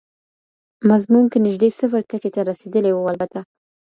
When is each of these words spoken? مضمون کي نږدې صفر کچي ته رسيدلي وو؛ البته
مضمون 0.89 1.25
کي 1.31 1.37
نږدې 1.45 1.69
صفر 1.79 2.01
کچي 2.09 2.29
ته 2.35 2.41
رسيدلي 2.49 2.91
وو؛ 2.93 3.07
البته 3.11 3.39